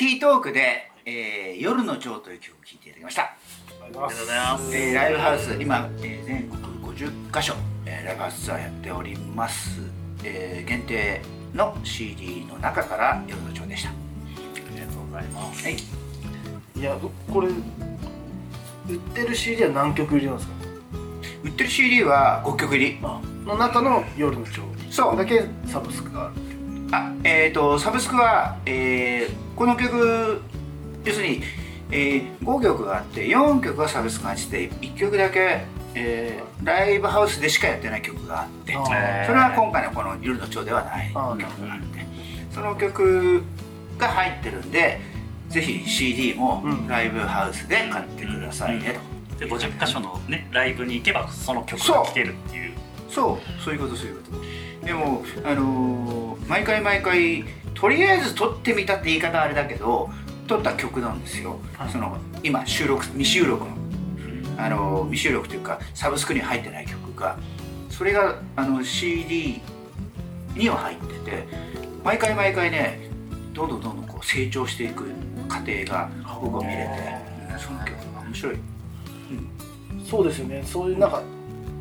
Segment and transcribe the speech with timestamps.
[0.00, 3.22] キートークで、えー、夜の蝶という曲を聴いていただきました。
[3.24, 3.36] あ
[3.86, 6.62] りがとうございますえーライブハウス、今、えー全国
[6.96, 7.52] 50カ所、
[7.84, 9.82] えーライブハウスツアーやっております。
[10.24, 11.20] えー限定
[11.54, 13.90] の CD の中から夜の蝶でした。
[13.90, 13.92] あ
[14.74, 15.74] りがとうございますはい。
[15.74, 16.96] いや
[17.30, 20.54] これ売ってる CD は何曲入りなんですか？
[21.44, 22.98] 売ってる CD は5曲入り。
[23.00, 23.20] の
[23.58, 26.34] 中の夜の蝶そうだけサブスクがある
[26.92, 30.40] あ、えっ、と、サブスクは、えーこの曲、
[31.04, 31.42] 要するに、
[31.90, 35.64] えー5曲があって、4曲がサブスクがして、1曲だけ、
[35.94, 42.06] えーライブハウスでしかやってない曲があって、あそーれは今回のこの夜の蝶ではない曲があって、
[42.52, 43.42] その曲
[43.98, 45.00] が入ってるんで、
[45.48, 46.86] ぜひ CD もうん。
[46.88, 48.98] ライブハウスで買ってくださいね
[49.38, 49.44] と。
[49.44, 52.72] で50箇所のねライブに行けばその曲が聴けるっていう。
[53.08, 53.62] そう。
[53.62, 54.36] そういうことそういうこと
[54.84, 57.44] でもあのー毎回毎回
[57.74, 60.10] とりあえず撮ってみたって言い方あれだけど
[60.48, 61.88] 撮った曲なんですよ、はい。
[61.90, 63.70] その今収録未収録の。
[64.58, 67.38] あのー未収録というかサブスクに入ってない曲が。
[67.88, 69.60] それがあの CD
[70.56, 71.48] には入ってて
[72.02, 72.98] 毎回毎回ね
[73.52, 75.04] どんどんどんどんこう成長していく
[75.48, 78.56] 過程が僕は見れてうんその曲が面白い。
[80.08, 80.62] そうですよね。
[80.66, 81.22] そういうなんか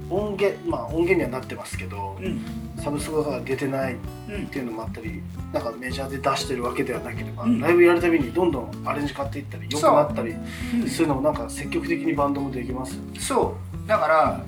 [0.09, 2.41] 音源まあ音源にはなってますけどうん。
[2.81, 3.97] サブスクが出てないっ
[4.29, 4.47] うん。
[4.47, 5.21] ていうのもあったり
[5.53, 7.59] なんかメジャーで出してるわけではなければ、うん。
[7.59, 10.87] ライブやるたびにどんどんアレンジ買っていったり良くなったりうん。
[10.87, 12.95] するのもなんか積極的にバンドもできます。
[12.95, 13.87] よねそう。
[13.87, 14.43] だから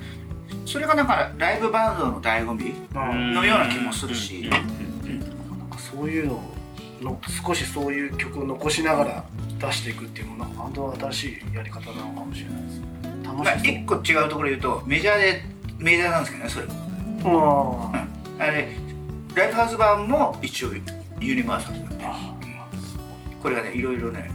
[0.65, 2.73] それがだからライブバンドの醍醐味
[3.33, 4.49] のような気もするし。
[5.05, 5.09] うん。
[5.09, 5.19] うん。
[5.19, 5.25] な
[5.65, 6.41] んかそういうの
[7.01, 9.25] の少しそういう曲を残しながら
[9.59, 12.85] 出していくっていうのもなんかバンドの新しいやり方なのかもしれないですね。
[12.85, 12.90] 楽
[13.33, 13.73] まあ、しそう。
[13.73, 15.43] 一個違うところで言うとメジャーで
[15.77, 16.65] メジャーなんですけどねそれ
[17.23, 17.91] も。
[17.93, 18.05] あ
[18.39, 18.69] あれ
[19.35, 20.73] ライブハウス版も一応
[21.19, 22.05] ユニバーサルなんで。
[23.41, 24.29] これがねいろいろね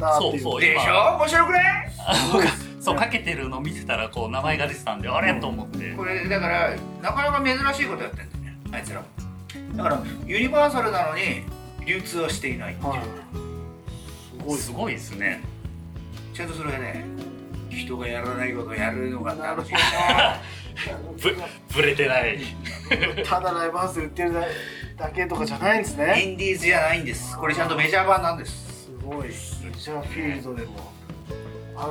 [0.00, 1.16] あそうそうでしょ？
[1.18, 1.92] 面白くない？
[2.80, 5.40] そうかけてるの見てたらこう名前が出てたんであれ？
[5.40, 5.92] と思って。
[5.92, 9.02] これだからなかなか珍しいことやってんだよねあいつら
[9.76, 11.44] だからユニバーサルなのに
[11.86, 13.00] 流通はしていないっていう、はい。
[13.00, 13.06] す
[14.44, 15.40] ごいすごいですね。
[16.32, 17.04] ちゃんとそれがね
[17.70, 20.40] 人がやらないことをやるのが楽しいな。
[21.22, 21.36] ぶ
[21.74, 22.38] ぶれてない。
[23.24, 24.34] ただライブハウスで売ってる
[24.96, 27.36] だけとかじゃないんですイねンディーズじゃないんです。
[27.38, 28.84] これちゃんとメジャー版なんです。
[28.86, 29.28] すごい。
[29.28, 30.92] メジャーフィールドでも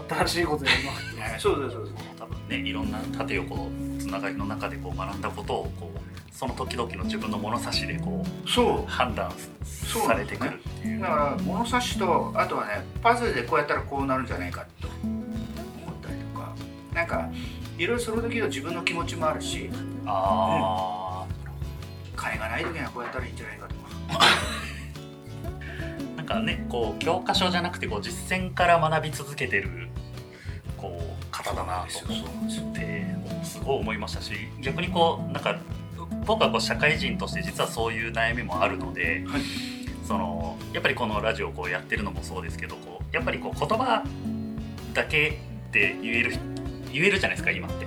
[0.10, 3.70] 新しいことやりまくってますそうそうそうそう多分ねいろんな縦横
[4.00, 6.00] つながりの中でこう学んだことをこう
[6.36, 8.90] その時々の自分の物差しでこうそう。
[8.90, 9.32] 判断
[10.06, 10.54] されてくる。
[10.60, 16.54] っだから物差しとあとはねパズルでこうやったらこうなるんじゃないかと思ったりとか
[16.94, 17.30] なんか
[17.78, 19.70] いろいろその時の自分の気持ちもあるし
[20.06, 21.26] あ
[22.16, 24.26] 金がない時にはこうやったらいいんじゃないかとか。
[26.14, 29.90] ー なんかねこう教科書じゃなくてこう実践から学び続けてる
[30.78, 33.06] こう方だなと思って
[33.44, 35.58] すごい思いましたし逆にこうなんか
[36.26, 39.73] 僕はこう社会人として実はそういう悩みもあるので、はい
[40.04, 44.04] そのやっぱりこのラジオをこうやってるのもそうですけどこうやっぱりこう言葉
[44.94, 45.40] だけ
[45.72, 46.36] で言える
[46.92, 47.84] 言えるじゃないですか今って。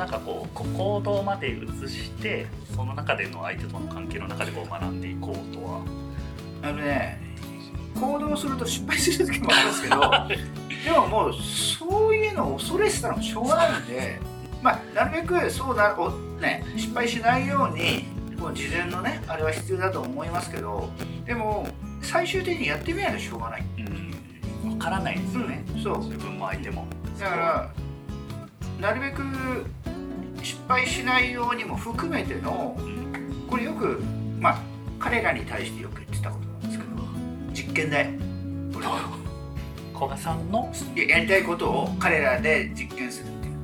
[0.00, 5.82] なんかこう行動まで移してその中での相手との関係の中でこう学んでいこうとは
[6.62, 7.20] あのね
[8.00, 10.00] 行動すると失敗する時もあるんですけど
[10.84, 14.18] でももうそういうのを恐れてたらもしょうがないんで
[14.62, 16.10] まあなるべくそうなお、
[16.40, 18.06] ね、失敗しないように
[18.40, 20.88] こう事前のねあれは必要だと思いますけど
[21.26, 21.68] でも
[22.00, 23.64] 最終的にやってみないとしょうがない。
[24.64, 25.82] うん、分からないですよね、うん。
[25.82, 25.98] そう。
[26.04, 26.86] 自分も相手も。
[27.18, 27.70] だから
[28.80, 29.22] なるべく
[30.42, 34.00] 失敗しないようにも含めてのうんこれよく
[34.40, 34.58] まあ
[34.98, 36.90] 彼らに対してよく言ってたことなんですけど
[37.52, 38.08] 実験台
[38.74, 39.00] 俺は
[39.92, 40.72] 古賀さんの？
[40.96, 43.54] ややりたいことを彼らで実験するっていう。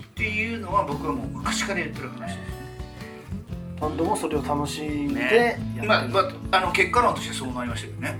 [0.00, 2.57] っていうのは僕はもう昔から言ってる話です
[3.80, 5.20] バンドもそれを楽しんでね。
[5.26, 8.18] やってる、まあ、まあ、あの結果論としてそうなりましたけどね、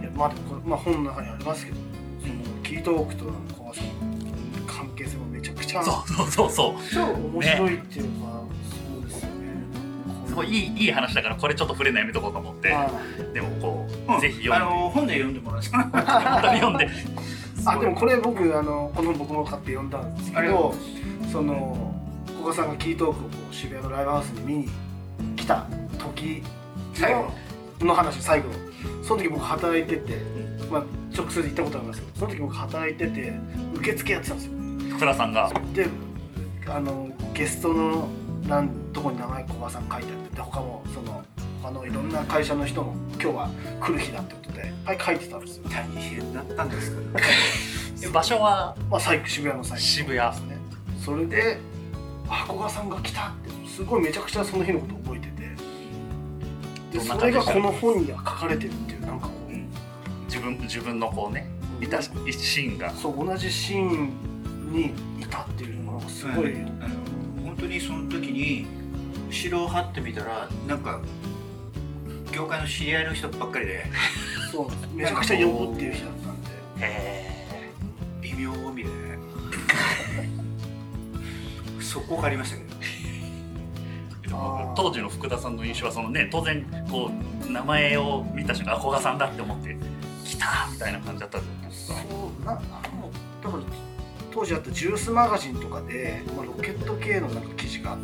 [0.00, 0.32] いやまあ、
[0.64, 1.78] まあ、本の中にありますけど
[2.22, 7.14] そのキートークとの小川さんの関係性もめちゃくちゃそうそうそうそうそう。
[7.32, 8.42] 面白いっていうか、
[8.92, 9.34] そうですよね。
[10.26, 12.72] すごいいいいい話だからこれちょっと触れないやめとこうと思って。
[12.72, 12.90] あ
[13.34, 14.20] でもこう、うん。
[14.20, 14.56] ぜひ読んで。
[14.56, 16.88] あの本で読んでもらって本当に読んで。
[17.66, 20.74] あでもこれ僕あのこの僕も買って読んだんですけど
[21.30, 21.87] その
[22.48, 24.68] 古賀さんがキートークを渋谷のライブハウスに見に
[25.36, 25.66] 来た
[25.98, 26.42] 時
[26.94, 27.30] 最後
[27.80, 28.48] のの話最後
[29.02, 30.16] その時僕働いてて、
[30.70, 30.84] まあ、
[31.14, 33.34] 直接行ったことありますけどその時僕働いてて
[33.74, 34.52] 受付やってたんですよ。
[34.98, 35.52] 倉さんが。
[35.74, 35.88] で
[36.66, 38.08] あのゲストの
[38.46, 41.22] なんどこに名前古賀さん書いてあってで他もその
[41.62, 46.96] 他のいろんな会社の人も今日は来る日だってことでいっぱい書いてたんですよ、大変だったんです
[48.00, 48.74] け 場所は？
[48.90, 50.56] まあ、最渋谷の最渋谷ですね。
[51.04, 51.58] それで
[52.28, 55.38] あ古賀さんが来たってすごいめちゃくちゃその日のこと覚えてて。
[56.98, 59.38] でそれがこの本には書かれてるっていうなんかこう。
[60.26, 62.90] 自分自分のこうねいたシーンが。
[62.90, 64.12] そう同じシーン
[64.72, 66.94] にいたっていうのがすごい、あの
[67.44, 68.66] 本当にその時に
[69.28, 71.00] 後ろを張ってみたらなんか
[72.32, 73.86] 業界の知り合いの人ばっかりで。
[74.52, 76.50] そうめちゃくちゃ呼ぶっていう日だったんで。
[76.80, 77.72] へ
[78.20, 80.37] 微妙みたいな
[81.88, 87.10] ねそこがありましたけど当時の福田さんの印象はそのね当然こ
[87.48, 89.76] う名前を見た瞬間あ古賀さんだって思って
[90.24, 91.98] 来たみたいな感じだったんですか。
[91.98, 93.10] そうなあの
[93.42, 93.62] だから
[94.30, 97.98] 当時あったジュースマガジンとかで、まあ、ロケット系のなんか記事があっ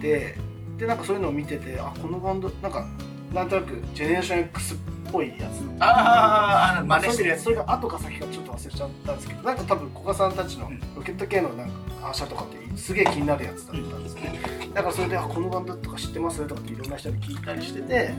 [0.00, 0.34] て
[0.76, 2.86] でなんかそういうのを見ててあこのバンドなんか
[3.32, 4.78] なんとなくジェネレーション X っ
[5.10, 5.62] ぽいやつ。
[5.80, 7.42] ああ真似してるやつ。
[7.44, 10.80] それが後か先かちょっと忘れちゃったんですけどなんか多分古賀さんたちのうん。
[10.96, 14.40] ロケット系のなんかアーシャとかってすげえ気になるやつだったんですね。
[14.74, 18.10] だからそれで「あこのバンドとか知ってます?」とかっていろんな人に聞いたりしてて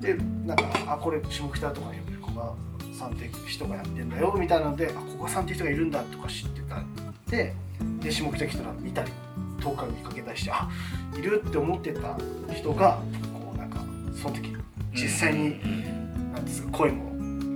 [0.00, 0.14] で
[0.44, 2.54] なんか「あこれ下北とかに古賀
[2.98, 6.82] さんって人がやってんだよ」みたいなので「あ古賀さんって人がいるんだ」とか知ってた
[7.30, 7.54] で
[8.00, 9.12] で下北来たら見たり
[9.60, 10.68] 遠くから見かけたりしてあ
[11.16, 12.16] いるって思ってた
[12.54, 12.98] 人が
[13.32, 13.78] こうなんか
[14.14, 14.56] その時
[14.94, 15.99] 実際にうん
[16.32, 16.70] なんですか？
[16.72, 17.10] 声も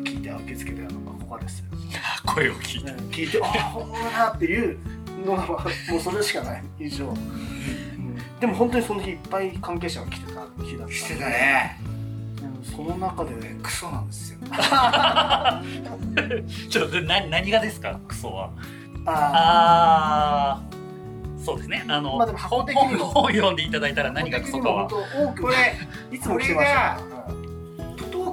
[0.05, 1.61] 聞いて受け付けてたのがここです。
[1.61, 1.65] よ、
[2.27, 2.91] 声を聞いて。
[3.15, 4.79] 聞いてああ本物だっていう
[5.27, 5.57] のがも
[5.97, 7.17] うそれしかない印象、うん。
[8.41, 10.49] でも本当にその日いっぱい関係者が来てた日だっ
[10.81, 10.95] たんで。
[10.95, 11.79] してたね。
[11.89, 11.95] うん
[12.65, 13.31] その中で
[13.63, 14.39] クソなんですよ。
[16.71, 17.99] ちょっとな何がですか？
[18.09, 18.51] クソは。
[19.07, 20.63] あああ
[21.45, 21.85] そうですね。
[21.89, 23.05] あの、まあでも箱的にも。
[23.07, 24.89] 本を読んでいただいたらあ何がクソかは。
[24.89, 24.97] こ
[25.49, 25.77] れ
[26.11, 26.75] いつも来てました。
[26.75, 27.14] から徒党を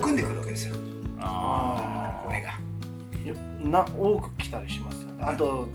[0.02, 0.76] 組んでくるわけですよ。
[1.20, 2.54] あこれが。
[2.56, 5.24] うんな多く来たりしますよね。
[5.24, 5.68] あと、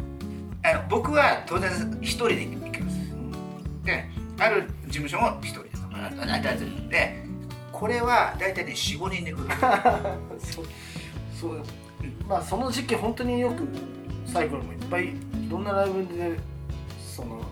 [0.64, 1.70] あの僕は当然
[2.00, 2.96] 一人で行きます。
[3.84, 4.04] で
[4.38, 7.24] ある事務所も一人でとかあああで
[7.72, 9.44] これは大体ね45人で来る。
[10.40, 10.64] そう。
[11.40, 11.62] そう
[12.28, 13.68] まあその時期本当によく
[14.26, 15.14] サイクルもいっぱいい
[15.48, 16.38] ろんなライブで
[16.98, 17.42] その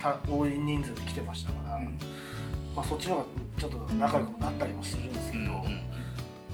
[0.00, 1.98] た多い人数で来てましたから、うん。
[2.74, 3.26] まあ、そっちの方が
[3.58, 5.93] ちょっと仲良くなったりもするんですけど、うん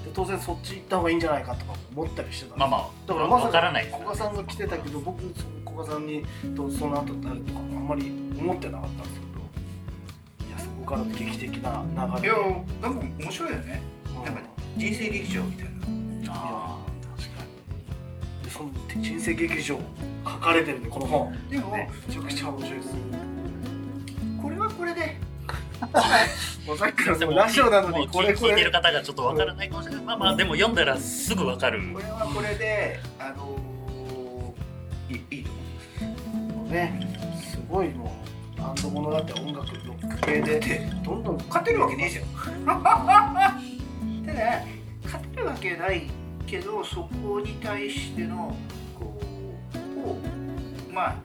[0.03, 6.23] で当然そっち行った方がいいんじゃないかとか思ったりしてたまあまあだからまさわからないです古賀さんが来てたけど僕古賀さんに
[6.55, 9.31] とその後誰とかあんまり思ってなかったんですけど。
[10.47, 12.41] いやそこから劇的ない流れやで
[12.81, 13.81] なんか面白いよね。
[14.07, 14.25] うん。
[14.25, 14.41] なんか
[14.77, 15.71] 人生劇場みたいな。
[16.33, 16.77] あ
[17.15, 17.43] 確か
[18.39, 18.43] に。
[18.43, 18.69] でその
[19.03, 19.79] 人生劇場
[20.25, 21.49] 書かれてるんでこの本。
[21.49, 22.95] でも、ねめちゃくちゃ面白いです。
[24.41, 25.17] これはこれで
[26.67, 35.51] もうさっきからでもうラジオなのにこれこ聞いてる方がちょっとわからないかもしれないまあまあでも読んだらすぐわかるこれはこれであのー、いいいと
[36.03, 38.13] 思ねすごいも
[38.57, 42.83] うバンドものだって音楽ロック系でどんどん勝てるわけねえじゃん
[44.25, 44.65] ただ
[45.03, 46.09] 勝てるわけない
[46.45, 48.55] けどそこに対しての
[48.97, 49.19] こ
[49.73, 50.17] うを
[50.93, 51.15] まあ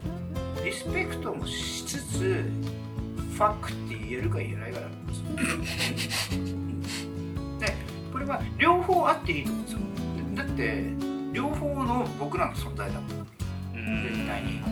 [0.65, 2.45] リスペクトもしつつ
[3.37, 5.27] ファックって言えるか言えないかなんですよ
[7.61, 7.77] で
[8.11, 9.79] これは両方あっていいと思うんですよ。
[10.35, 10.85] だって
[11.35, 13.09] 両方の僕らの存在だもん。
[13.11, 14.63] 絶対に。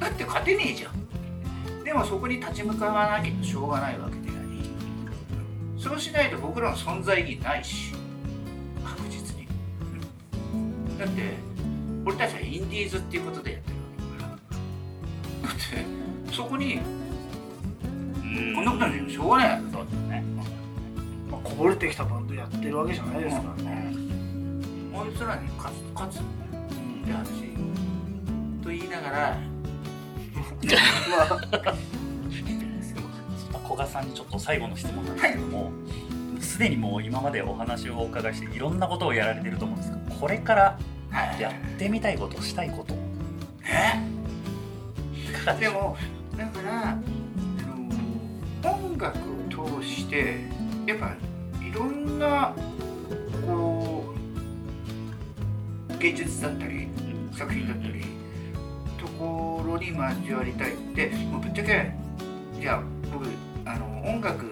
[0.00, 1.84] だって勝てねえじゃん。
[1.84, 4.70] でもそこに立ち向かわなきゃしょうがないわけであり。
[5.78, 7.92] そうしないと僕らの存在意義ないし。
[8.82, 9.46] 確実に。
[10.98, 11.34] だって
[12.06, 13.82] 俺たちはインディーズっていうことでやってるわ
[14.14, 14.36] けだか
[15.42, 15.48] ら。
[15.50, 15.56] だっ
[16.28, 17.05] てそこにうん
[18.54, 19.62] こんなことにしょうがない。
[19.72, 20.24] そうですね。
[21.30, 23.92] まあ、こぼれてきたバンドやってるわけじゃないですからね、
[24.92, 26.22] こいつらに勝つ勝つっ
[27.04, 27.24] て話。
[28.62, 29.38] と言いながら。
[31.10, 31.22] ま
[33.54, 35.72] あ古賀さんにちょっと最後の質問なんですけども。
[36.40, 40.78] すでにもう今までお話をお伺いしていろんなことをやられてると思うんですがこれから
[41.10, 42.94] はいやってみたいことしたいこと。
[43.64, 43.98] え？
[45.18, 45.96] いかがでしょ
[46.32, 46.36] う？
[46.36, 46.98] でもだから
[48.96, 50.36] 音楽を通して
[50.86, 51.14] やっぱ
[51.62, 52.54] いろんな
[53.46, 54.14] こ
[55.90, 56.88] う芸術だったり
[57.36, 58.04] 作品だったり
[58.98, 61.92] ところに交わりたいってもうぶっちゃけ
[62.58, 63.26] じゃあ僕
[63.66, 64.46] あの音楽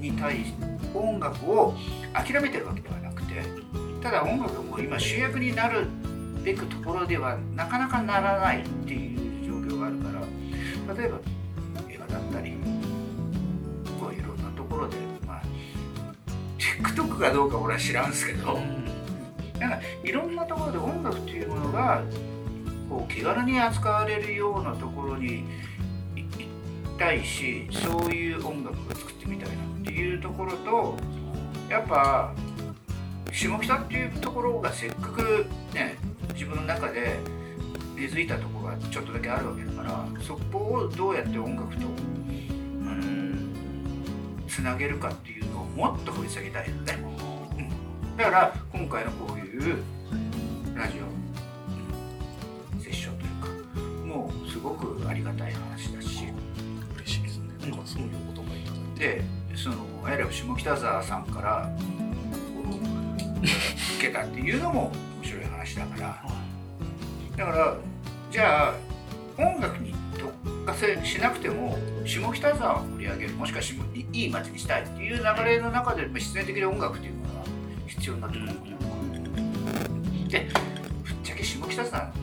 [0.00, 0.54] に対し
[0.92, 1.74] 音楽を
[2.12, 3.42] 諦めてるわけではなくて
[4.02, 5.86] ただ音楽も今主役になる
[6.42, 11.20] べくところではなかなかならないっていう状況があるから例えば
[17.02, 18.58] くかどうか俺は知らんすけど、
[19.58, 22.02] なんかいろんなところで音楽っていうものが
[22.88, 25.44] こう気軽に扱われるようなところに
[26.14, 26.46] 行き
[26.98, 30.96] たいしそういう音楽を作ってみたいなっていうところと
[31.68, 32.32] やっぱ
[33.32, 35.96] 下北っていうところがせっかくね
[36.34, 37.18] 自分の中で
[37.96, 41.82] 根付いたとこがちょっとだけあるわけだからそこをどうやって音楽と
[44.54, 45.32] つなげるかって
[45.74, 46.98] もっと掘り下げたいよね。
[48.16, 49.82] だから今回のこういう
[50.74, 53.48] ラジオセッションというか
[54.06, 56.28] もうすごくありがたい話だし。
[56.96, 57.48] 嬉しいですね。
[57.62, 58.80] なんかそういうことがいただい。
[58.98, 59.76] てでその
[60.08, 61.70] エレブ下北沢さんから
[63.96, 66.24] 受けたっていうのも面白い話だから。
[67.36, 67.76] だから
[68.30, 68.74] じゃあ
[69.36, 69.92] 音楽に
[70.74, 77.44] せしなくても下北沢を盛り上げるもしくは下いいい街にしたいっていう流れの中でまあ必然的に音楽っていうものが
[77.86, 80.48] 必要になってくるのかなで
[81.02, 82.18] ぶっちゃけ下北沢なんて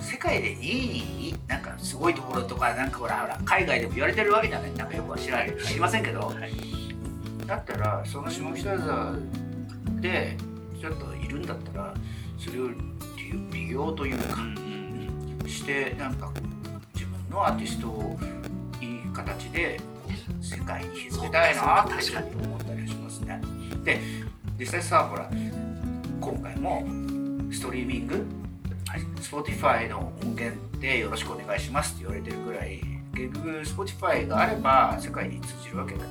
[0.00, 4.74] 世界でいいなんかすごいところとかなんかほらほら海外でも言われてるわけじゃない。
[4.74, 5.56] なんかよくは知らない。
[5.58, 6.52] 知りませんけど、はい。
[7.46, 9.16] だったらその下北沢
[10.00, 10.36] で
[10.80, 11.94] ちょっといるんだったら
[12.38, 12.76] それを利
[13.52, 14.36] 利用というか
[15.46, 16.51] してなんか自分
[17.32, 18.18] のアーティストを
[18.80, 19.80] いい形で
[20.40, 21.92] 世界に広げたいなって
[22.44, 23.40] 思ったりはしますね。
[23.84, 24.00] で
[24.58, 25.28] 実際さほら
[26.20, 26.84] 今回も
[27.50, 28.24] ストリーミング、
[28.86, 32.80] はい、Spotify の音源でよろしくお願いしますって言われてるぐらい
[33.14, 36.04] 結局 Spotify があれば世界に通じるわけだ。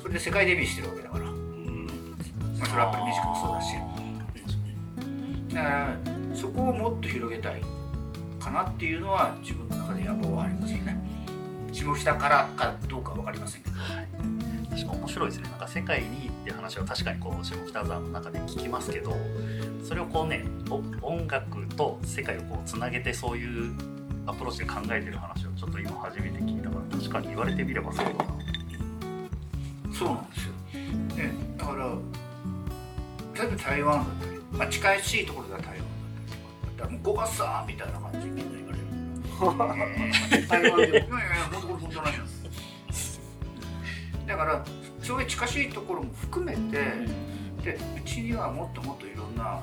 [0.00, 1.30] それで世界デビューしてるわけだから、ま
[2.62, 3.74] あ、それは Apple Music もそうだし。
[5.54, 5.96] だから
[6.34, 7.62] そこをもっと広げたい
[8.44, 10.98] かなっていうのは自分の中で野望はありますよね。
[11.72, 13.76] 下北からかどうかは分かりませんけど。
[14.70, 15.48] 確か面白いですね。
[15.48, 19.16] なんか世界にっていう話は確かにこう下北沢の中で聞きますけど
[19.82, 23.72] それをこうねお音楽と世界をこうつなげてそういう
[24.26, 28.18] アプローチで考えてる話をちょっと今初めて聞いたから確かに言われてみればそうだな。
[29.92, 30.52] そうなんですよ、
[31.24, 31.94] ね、だから
[33.34, 35.83] 例えば台湾だったり、まあ、近しいところでは台湾
[36.84, 38.84] らもう5月さんみたいな感じにみんな言われる。
[40.44, 41.04] いやいやいや
[41.52, 43.20] 本当これ本当なんです。
[44.26, 44.64] だから
[45.02, 46.60] そういう近しいところも含めて、
[47.62, 49.60] でうちにはもっともっといろんな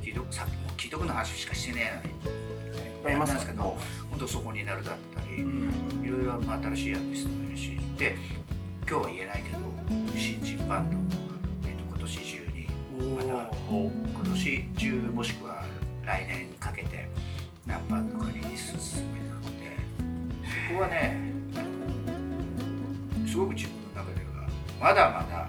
[0.00, 2.40] 既読さっきも既読の話しかしてねえのに。
[3.00, 3.78] いっぱいいますなんですけど
[4.10, 6.04] 本当そこになるだったり、うん。
[6.04, 8.16] いろいろまあ新しいアーティストもいるしで
[8.86, 9.58] 今日は言えないけど
[10.18, 12.68] 新人バンド、えっと今年中に
[13.16, 13.90] まだ今
[14.24, 15.64] 年中もしくは
[16.10, 17.08] 来年にかけて
[17.64, 19.76] 何バンドかリリース進めるので
[20.68, 21.16] そこはね
[23.28, 24.48] すごく自分の中では
[24.80, 25.48] まだまだ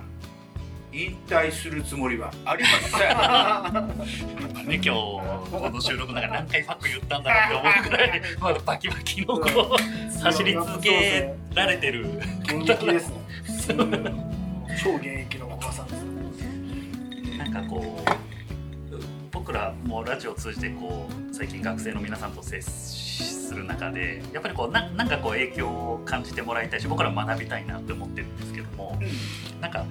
[0.93, 4.67] 引退するつもりはありません。
[4.67, 12.07] ね、今日この収録なんか何回ファック言ったんだろうって思うくらいまだバキバキのこう走り続けられてる。
[12.43, 13.15] 現役ですね。
[14.83, 17.37] 超現役のおばさんです。
[17.37, 18.30] なんかこう
[19.51, 28.97] 僕らもラジオを通じてこう最近学生の皆さんと接する中でやっぱりこうなんかこう影響を感じてもらいたいし僕らも学びたいなって思ってるんですけども
[29.59, 29.85] なんか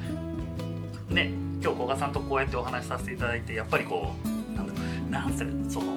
[1.10, 1.30] ね
[1.62, 5.92] 今日古賀さんとこうやってお話しさせていただいてやっぱりこうなんだろうなんせその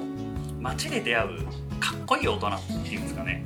[0.59, 1.29] 街で出会う
[1.79, 3.45] かっこいい大人っていうんですかね。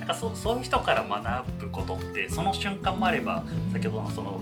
[0.00, 4.40] なんかそそういう人から学ぶことってその瞬間もあれば先ほどのその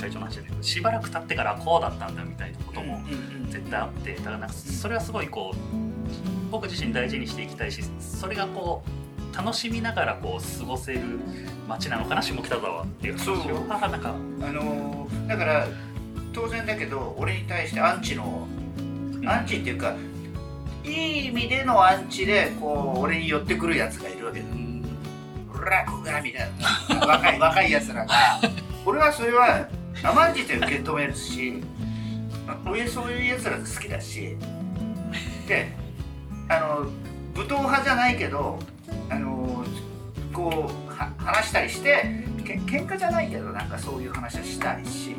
[0.00, 3.00] 藤井会長の話でしばらく経ってからこうだったんだみたいなことも
[3.50, 5.56] 絶対あってだからなんかそれはすごいこう
[6.50, 11.00] 僕自身大事にしていきたいしそれがこう楽しみながらこう過ごせる
[11.68, 13.36] 街なのかな下北沢っていう話を。
[13.36, 13.66] そう。
[13.70, 15.68] あなんかあのーだから
[16.32, 18.46] 当然だけど俺に対してアンチの
[19.26, 19.94] アンチっていうか
[20.84, 24.46] いい意味でのアンチでこう俺に寄ってくるやつがいるわけだ
[25.54, 26.50] 「オラコが」みたい
[26.90, 27.06] な。
[27.06, 28.40] 若い若いやつらが。
[28.84, 29.68] 俺はそれは
[30.02, 31.62] 甘んじて受け止めるし
[32.46, 34.36] まあ俺そういうやつら好きだし。
[35.46, 35.72] で
[36.48, 36.86] あの
[37.34, 38.58] 武闘派じゃないけど
[39.08, 39.64] あの
[40.32, 45.12] こうは話したりしてけ喧嘩じゃないけどなんかそういう話はしたいし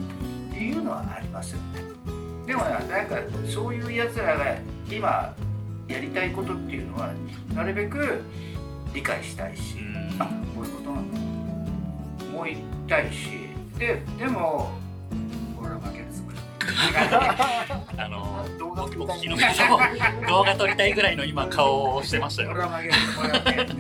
[0.52, 1.82] っていうのはありますよね。
[2.46, 4.58] でもねなんかそういうやつらが
[4.90, 5.34] 今
[5.88, 7.14] やりたいことっていうのは
[7.54, 8.22] なるべく
[8.94, 9.78] 理解したいし、
[10.20, 11.20] あこういうことなんだ。
[12.34, 12.58] 思い
[12.88, 13.51] たいし
[13.82, 14.70] ででも
[15.60, 16.38] 俺は負けるつもり
[17.98, 22.52] あの動画僕撮りたい僕昨日動画撮りたいぐらいの今顔をしてましたよ。
[22.52, 23.74] 俺は負ける俺は負けるって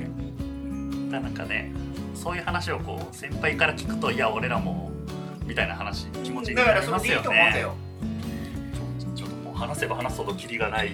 [1.11, 1.71] なんかね
[2.15, 4.89] そういう話をこう先輩から聞くといや俺らも
[5.45, 7.59] みたいな話気持ちになりますよね。
[7.61, 7.75] よ。
[9.15, 10.89] ちょっともう話せば話すほどキリがない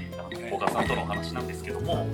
[0.50, 2.08] 古賀さんとのお話なんですけども、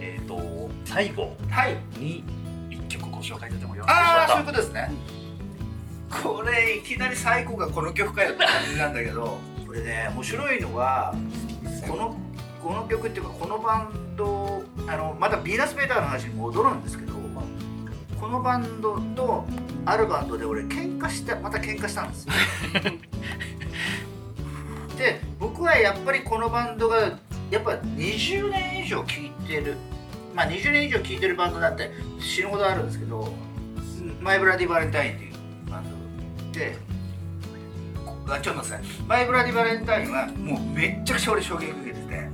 [0.00, 1.76] えっ、と最後はい。
[1.96, 2.24] に
[2.70, 4.90] 一曲ご紹介いただいてもよろしいでしょうああそういうかことですね
[6.10, 11.14] これいきなり最後がこの曲かよって感じなんだけどこれね面白いのは
[11.88, 12.16] この
[12.62, 17.14] この曲っていうかこのバンドあのまたビーナス・ベーターの話に戻るんですけど
[18.20, 19.46] このバンドと
[19.86, 22.32] あるバンドで俺喧嘩してまた喧嘩したんですよ。
[24.98, 27.18] で僕はやっぱりこのバンドが
[27.50, 29.76] やっぱ20年以上聴いてる
[30.34, 33.32] まあ20年以上聴いてるバンドだって死ぬほどあるんですけど
[34.20, 35.29] マイブラディ・バレンタインっていう
[36.60, 36.76] で
[38.28, 42.28] あちょっとさマイブラディ・バレンタインはもうめっちゃくちゃ俺衝撃受けてて。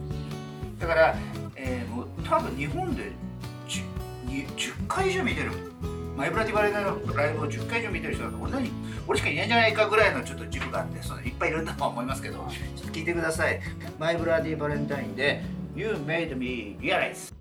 [0.78, 1.16] だから、
[1.54, 3.12] えーもう多分日本で
[4.28, 5.52] 10, 10回以上見てる。
[6.16, 8.52] マイブラディ・バレンタインのライブを10回以上見てる人だと俺
[9.06, 12.38] 俺しかいないんじゃないかぐらいのちょっと自負があってそのいっぱいいるんだと思いますけど
[12.75, 13.61] ちょっと聞いてください。
[13.99, 15.42] マイブラディ・バレンタインで
[15.75, 17.36] You made me realize